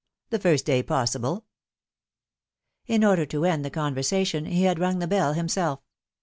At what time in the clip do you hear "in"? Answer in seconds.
2.87-3.03